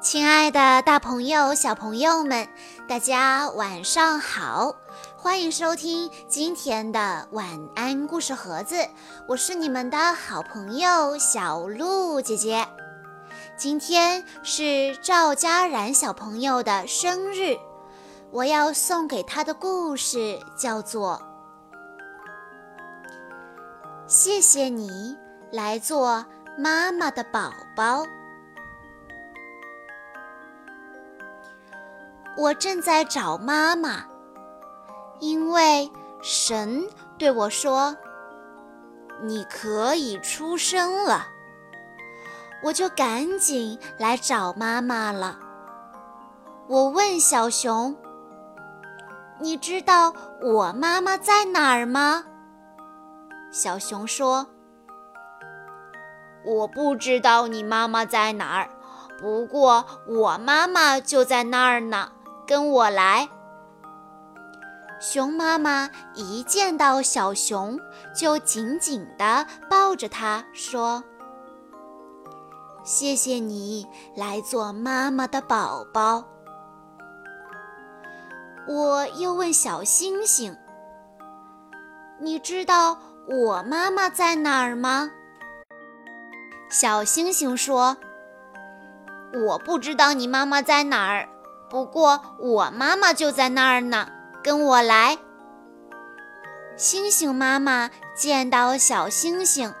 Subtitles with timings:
[0.00, 2.46] 亲爱的，大朋友、小朋友们，
[2.86, 4.76] 大家晚上好！
[5.16, 8.76] 欢迎收听今天的晚安故事盒子，
[9.26, 12.66] 我是你们的好朋友小鹿姐姐。
[13.56, 17.56] 今天是赵佳然小朋友的生日，
[18.30, 21.20] 我要送给他的故事叫做
[24.12, 25.16] 《谢谢你
[25.50, 26.24] 来做
[26.56, 28.02] 妈妈的宝宝》。
[32.36, 34.04] 我正在找妈妈，
[35.20, 35.90] 因为
[36.20, 36.86] 神
[37.16, 37.96] 对我说
[39.24, 41.26] ：“你可以出生了。”
[42.62, 45.38] 我就赶紧来找妈妈了。
[46.68, 47.96] 我问小熊
[49.40, 50.12] ：“你知道
[50.42, 52.24] 我妈妈在哪儿吗？”
[53.52, 54.46] 小熊说
[56.44, 58.68] ：“我不知道你妈妈在哪儿，
[59.18, 62.10] 不过我妈妈就在那儿呢。”
[62.46, 63.28] 跟我来。
[64.98, 67.78] 熊妈妈一见到小熊，
[68.14, 71.04] 就紧紧地抱着它，说
[72.82, 73.86] ：“谢谢你
[74.16, 76.24] 来做妈妈的宝宝。”
[78.66, 80.56] 我又问小星星
[82.18, 85.10] ：“你知道我妈妈在哪儿吗？”
[86.70, 87.96] 小星星说
[89.46, 91.28] ：“我不知道你妈妈在哪儿。”
[91.68, 94.08] 不过我妈妈就在那儿呢，
[94.42, 95.18] 跟我来。
[96.76, 99.74] 星星妈妈见到小星星，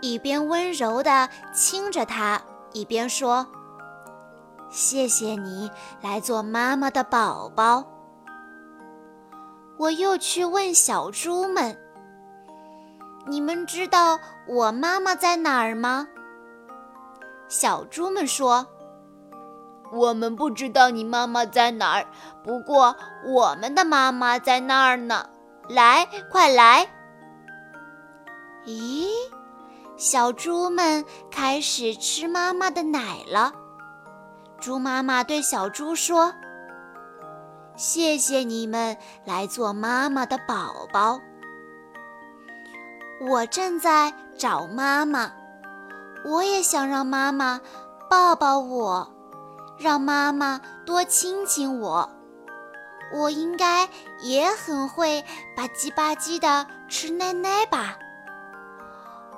[0.00, 2.40] 一边温柔地亲着它，
[2.72, 3.46] 一边说
[4.68, 7.84] ：“谢谢你来做妈妈的宝宝。”
[9.78, 11.78] 我又去问小猪们
[13.28, 16.08] ：“你们知道我妈妈在哪儿吗？”
[17.46, 18.66] 小猪们说。
[19.92, 22.06] 我们不知道你妈妈在哪儿，
[22.44, 22.94] 不过
[23.26, 25.28] 我们的妈妈在那儿呢。
[25.68, 26.88] 来，快来！
[28.64, 29.06] 咦，
[29.96, 33.52] 小猪们开始吃妈妈的奶了。
[34.58, 36.32] 猪妈妈对小猪说
[37.76, 41.20] ：“谢谢你们来做妈妈的宝宝。”
[43.28, 45.30] 我正在找妈妈，
[46.24, 47.60] 我也想让妈妈
[48.08, 49.12] 抱抱我。
[49.78, 52.10] 让妈妈多亲亲我，
[53.14, 53.88] 我应该
[54.20, 55.22] 也很会
[55.56, 57.96] 吧唧吧唧的吃奶奶吧。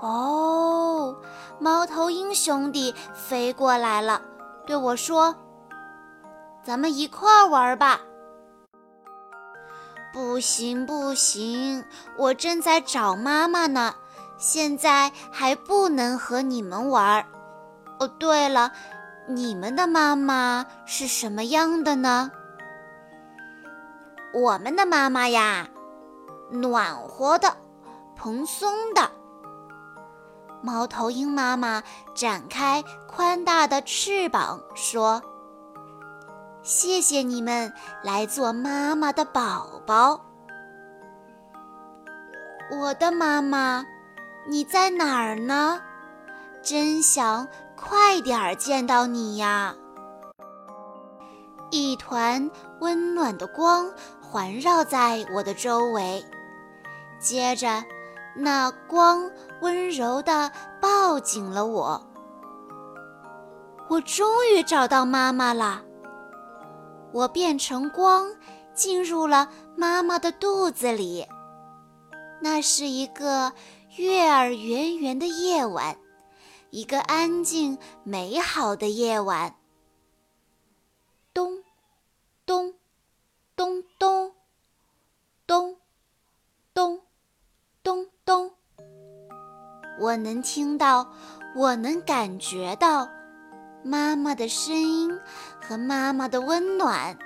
[0.00, 1.16] 哦，
[1.58, 4.22] 猫头鹰兄弟飞过来了，
[4.64, 5.34] 对我说
[6.62, 8.00] ：“咱们一块儿玩吧。”
[10.12, 11.84] 不行不行，
[12.16, 13.96] 我正在找妈妈呢，
[14.38, 17.26] 现在还不能和你们玩儿。
[17.98, 18.72] 哦，对了。
[19.30, 22.30] 你们的妈妈是什么样的呢？
[24.32, 25.68] 我们的妈妈呀，
[26.50, 27.54] 暖和的，
[28.16, 29.10] 蓬松的。
[30.62, 31.82] 猫头鹰妈妈
[32.14, 35.22] 展开宽大的翅膀，说
[36.64, 37.70] ：“谢谢你们
[38.02, 40.24] 来做妈妈的宝宝。”
[42.72, 43.84] 我的妈妈，
[44.46, 45.82] 你在哪儿呢？
[46.62, 47.46] 真想。
[47.80, 49.74] 快点儿见到你呀！
[51.70, 52.50] 一团
[52.80, 53.90] 温暖的光
[54.20, 56.24] 环绕在我的周围，
[57.20, 57.84] 接着，
[58.36, 59.30] 那光
[59.60, 60.50] 温柔地
[60.80, 62.02] 抱紧了我。
[63.88, 65.82] 我终于找到妈妈了！
[67.12, 68.28] 我变成光，
[68.74, 71.26] 进入了妈妈的肚子里。
[72.40, 73.52] 那是一个
[73.96, 75.96] 月儿圆圆的夜晚。
[76.70, 79.56] 一个安静美好的夜晚。
[81.32, 81.62] 咚，
[82.44, 82.74] 咚，
[83.56, 84.34] 咚咚，
[85.46, 85.76] 咚，
[86.74, 87.00] 咚，
[87.82, 88.52] 咚咚。
[89.98, 91.10] 我能听到，
[91.56, 93.08] 我能感觉到
[93.82, 95.18] 妈妈的声音
[95.60, 97.18] 和妈妈的温暖。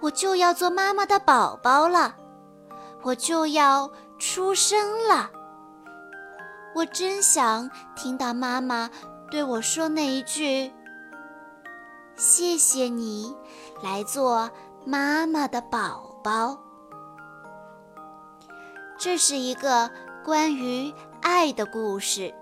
[0.00, 2.16] 我就要做妈妈的宝宝了，
[3.02, 5.30] 我就要出生了。
[6.74, 8.88] 我真想听到妈妈
[9.30, 10.72] 对我说那一句
[12.16, 13.34] ：“谢谢你
[13.82, 14.50] 来做
[14.84, 16.58] 妈妈的宝宝。”
[18.96, 19.90] 这是一个
[20.24, 22.34] 关于爱的故事。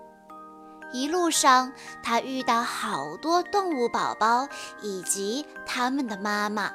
[0.91, 1.71] 一路上，
[2.03, 4.47] 他遇到好多动物宝宝
[4.81, 6.71] 以及他们的妈妈，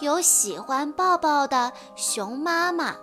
[0.00, 2.94] 有喜欢抱抱的熊妈妈。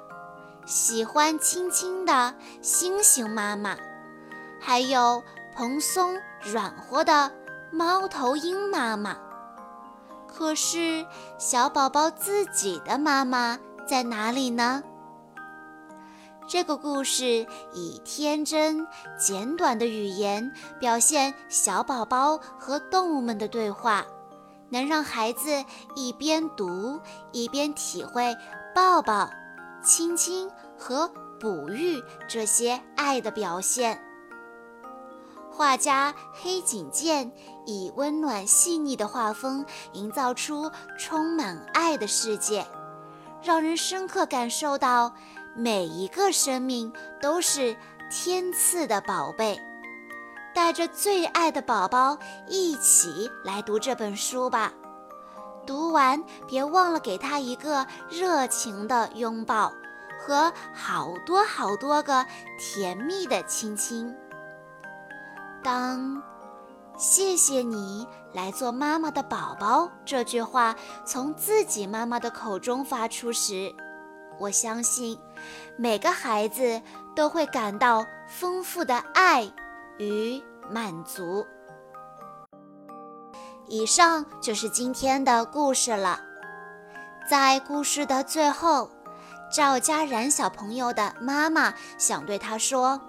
[0.67, 3.77] 喜欢亲亲的星星妈妈，
[4.59, 5.23] 还有
[5.55, 7.31] 蓬松软和的
[7.71, 9.15] 猫头鹰妈妈。
[10.27, 14.83] 可是，小宝宝自己的妈妈在哪里呢？
[16.49, 18.85] 这个故事以天真
[19.17, 24.05] 简短的语言表现小宝宝和动物们的对话，
[24.67, 25.63] 能让孩子
[25.95, 26.99] 一边读
[27.31, 28.35] 一边体会
[28.75, 29.29] 抱抱、
[29.83, 31.07] 亲亲和
[31.39, 34.01] 哺育这些爱的表现。
[35.51, 37.31] 画家黑井健
[37.65, 42.65] 以温暖细腻的画风，营造出充满爱的世界，
[43.41, 45.13] 让人深刻感受到。
[45.59, 47.75] 每一个生命都是
[48.11, 49.59] 天赐的宝贝，
[50.53, 52.15] 带着最爱的宝宝
[52.47, 54.71] 一起来读这本书吧。
[55.67, 59.71] 读完别忘了给他一个热情的拥抱
[60.19, 62.25] 和好多好多个
[62.57, 64.15] 甜蜜的亲亲。
[65.61, 66.23] 当
[66.97, 70.75] “谢谢你来做妈妈的宝宝”这句话
[71.05, 73.75] 从自己妈妈的口中发出时，
[74.39, 75.19] 我相信，
[75.75, 76.81] 每个孩子
[77.15, 79.51] 都会感到丰富的爱
[79.97, 80.41] 与
[80.71, 81.45] 满足。
[83.69, 86.21] 以上就是今天的故事了。
[87.29, 88.89] 在故事的最后，
[89.51, 93.01] 赵佳然小朋友的妈妈想对他说：“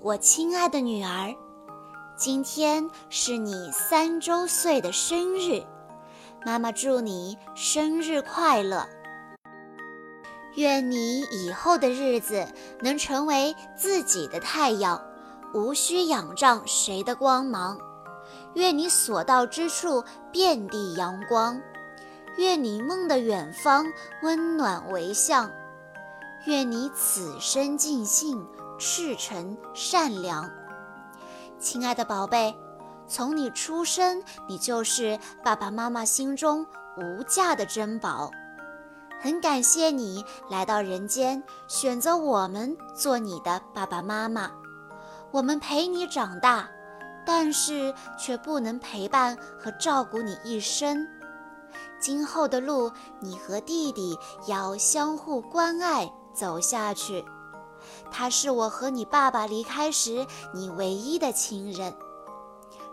[0.00, 1.34] 我亲爱的女儿，
[2.16, 5.62] 今天是你三周岁的生日，
[6.46, 8.88] 妈妈祝你生日快乐。”
[10.56, 12.46] 愿你以后的日子
[12.80, 15.00] 能成为自己的太阳，
[15.52, 17.78] 无需仰仗谁的光芒。
[18.54, 21.60] 愿你所到之处遍地阳光。
[22.36, 23.86] 愿你梦的远方
[24.22, 25.50] 温暖为向。
[26.46, 28.46] 愿你此生尽兴，
[28.78, 30.50] 赤诚善良。
[31.58, 32.56] 亲爱的宝贝，
[33.06, 36.66] 从你出生，你就是爸爸妈妈心中
[36.96, 38.30] 无价的珍宝。
[39.20, 44.50] 很感谢你来到人间，选择我们做你的爸爸妈妈。
[45.30, 46.66] 我们陪你长大，
[47.24, 51.06] 但是却不能陪伴和照顾你一生。
[52.00, 52.90] 今后的路，
[53.20, 57.24] 你和弟弟要相互关爱走下去。
[58.10, 61.94] 他是我和你爸爸离开时你唯一的亲人。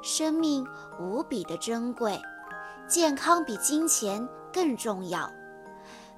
[0.01, 0.65] 生命
[0.99, 2.21] 无比的珍贵，
[2.87, 5.29] 健康比金钱更重要。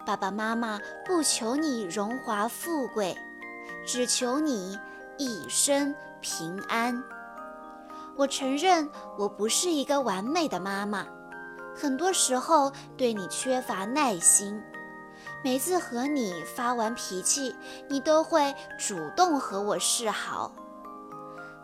[0.06, 3.16] 爸爸妈妈不求你荣华富贵，
[3.86, 4.78] 只求你
[5.18, 7.02] 一生平安。
[8.20, 11.08] 我承认我不是一个完美的妈妈，
[11.74, 14.62] 很多时候对你缺乏耐心。
[15.42, 17.56] 每次和你发完脾气，
[17.88, 20.52] 你都会主动和我示好。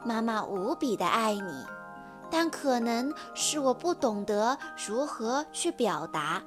[0.06, 1.66] 妈妈无比的爱你，
[2.32, 6.42] 但可能是我不懂得如何去表达。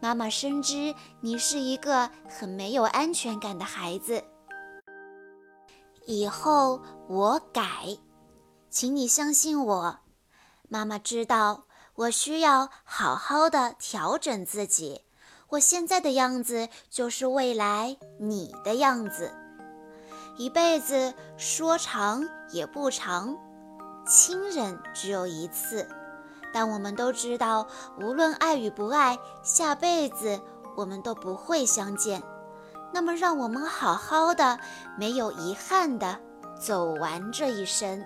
[0.00, 4.24] 妈妈深知你是一个很没有安全感的孩子，
[6.04, 7.96] 以后我改，
[8.70, 9.98] 请你相信我。
[10.68, 15.02] 妈妈知道我需要好好的调整自己，
[15.48, 19.32] 我现在的样子就是未来你的样子。
[20.36, 23.36] 一辈子说长也不长，
[24.06, 25.88] 亲人只有一次。
[26.52, 27.66] 但我们都知道，
[28.00, 30.40] 无论爱与不爱，下辈子
[30.76, 32.22] 我们都不会相见。
[32.92, 34.58] 那么，让我们好好的，
[34.98, 36.18] 没有遗憾的
[36.60, 38.02] 走完这一生。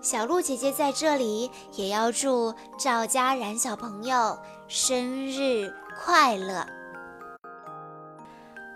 [0.00, 4.38] 小鹿姐姐在这里也要祝赵佳然小朋友
[4.68, 6.66] 生日快乐。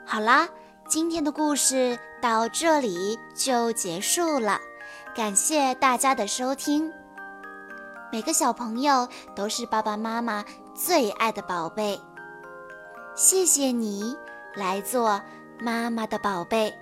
[0.05, 0.49] 好啦，
[0.89, 4.59] 今天的故事到这里就结束了，
[5.15, 6.93] 感谢大家的收听。
[8.11, 12.01] 每个小朋友都是爸爸妈妈最爱的宝贝，
[13.15, 14.17] 谢谢你
[14.57, 15.23] 来做
[15.61, 16.75] 妈妈的宝贝，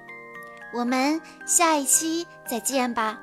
[0.73, 3.21] 我们下一期再见吧。